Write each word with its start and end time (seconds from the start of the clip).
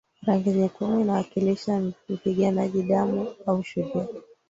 Rangi 0.27 0.49
nyekundu 0.53 0.99
inawakilisha 1.01 1.81
mpiganaji 2.09 2.83
damu 2.83 3.27
au 3.45 3.63
shujaa 3.63 4.07